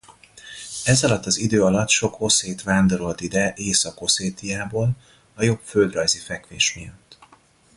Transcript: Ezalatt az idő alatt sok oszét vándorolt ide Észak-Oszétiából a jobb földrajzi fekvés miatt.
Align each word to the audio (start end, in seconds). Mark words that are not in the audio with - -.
Ezalatt 0.85 1.25
az 1.25 1.37
idő 1.37 1.63
alatt 1.63 1.89
sok 1.89 2.21
oszét 2.21 2.63
vándorolt 2.63 3.21
ide 3.21 3.53
Észak-Oszétiából 3.57 4.89
a 5.35 5.43
jobb 5.43 5.59
földrajzi 5.63 6.19
fekvés 6.19 6.75
miatt. 6.75 7.17